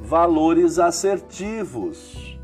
[0.00, 2.38] valores assertivos.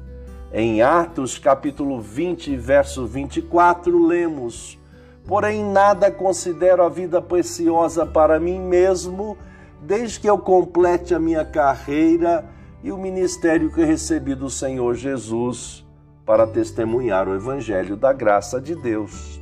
[0.52, 4.78] Em Atos capítulo 20, verso 24, lemos:
[5.26, 9.36] Porém, nada considero a vida preciosa para mim mesmo,
[9.80, 12.44] desde que eu complete a minha carreira
[12.82, 15.84] e o ministério que recebi do Senhor Jesus
[16.24, 19.40] para testemunhar o Evangelho da graça de Deus.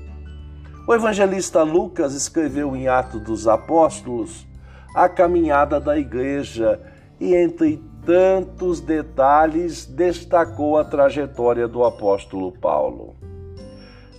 [0.87, 4.47] O evangelista Lucas escreveu em Atos dos Apóstolos
[4.95, 6.81] a caminhada da igreja
[7.20, 13.14] e, entre tantos detalhes, destacou a trajetória do apóstolo Paulo.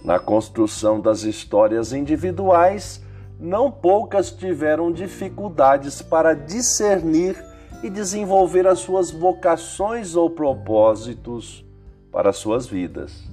[0.03, 3.01] Na construção das histórias individuais,
[3.39, 7.35] não poucas tiveram dificuldades para discernir
[7.81, 11.65] e desenvolver as suas vocações ou propósitos
[12.11, 13.29] para suas vidas.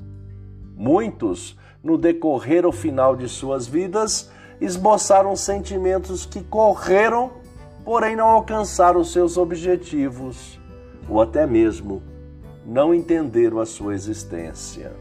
[0.77, 7.31] Muitos, no decorrer ou final de suas vidas, esboçaram sentimentos que correram,
[7.85, 10.61] porém não alcançaram seus objetivos,
[11.09, 12.03] ou até mesmo
[12.65, 14.93] não entenderam a sua existência.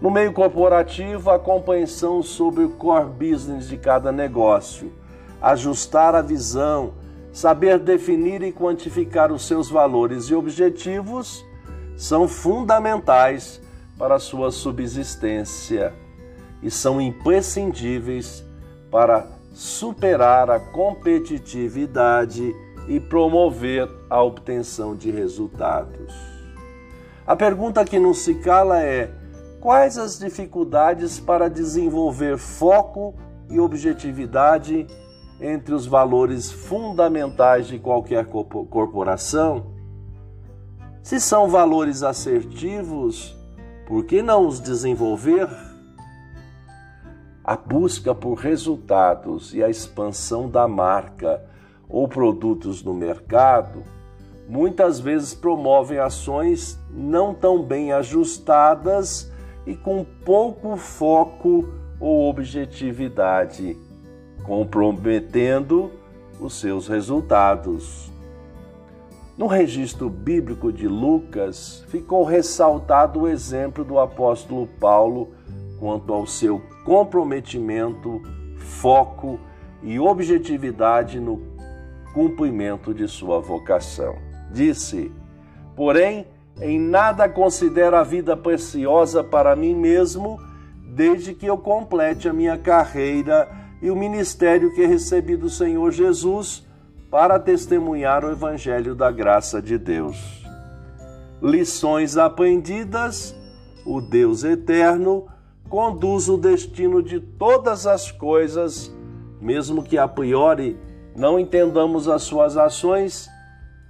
[0.00, 4.92] No meio corporativo, a compreensão sobre o core business de cada negócio,
[5.40, 6.94] ajustar a visão,
[7.32, 11.44] saber definir e quantificar os seus valores e objetivos
[11.96, 13.60] são fundamentais
[13.98, 15.92] para a sua subsistência
[16.62, 18.44] e são imprescindíveis
[18.90, 22.54] para superar a competitividade
[22.86, 26.14] e promover a obtenção de resultados.
[27.26, 29.10] A pergunta que não se cala é:
[29.60, 33.16] quais as dificuldades para desenvolver foco
[33.50, 34.86] e objetividade
[35.40, 39.72] entre os valores fundamentais de qualquer corporação?
[41.02, 43.36] Se são valores assertivos,
[43.88, 45.48] por que não os desenvolver?
[47.48, 51.42] A busca por resultados e a expansão da marca
[51.88, 53.84] ou produtos no mercado
[54.46, 59.32] muitas vezes promovem ações não tão bem ajustadas
[59.66, 63.74] e com pouco foco ou objetividade,
[64.44, 65.90] comprometendo
[66.38, 68.12] os seus resultados.
[69.38, 75.30] No registro bíblico de Lucas, ficou ressaltado o exemplo do apóstolo Paulo
[75.78, 78.22] quanto ao seu comprometimento,
[78.56, 79.38] foco
[79.82, 81.38] e objetividade no
[82.14, 84.16] cumprimento de sua vocação.
[84.50, 85.12] Disse:
[85.76, 86.26] Porém,
[86.62, 90.40] em nada considero a vida preciosa para mim mesmo,
[90.82, 93.46] desde que eu complete a minha carreira
[93.82, 96.66] e o ministério que recebi do Senhor Jesus
[97.10, 100.42] para testemunhar o Evangelho da graça de Deus.
[101.42, 103.36] Lições aprendidas,
[103.84, 105.26] o Deus eterno
[105.68, 108.92] conduz o destino de todas as coisas,
[109.40, 110.78] mesmo que a priori
[111.14, 113.28] não entendamos as suas ações,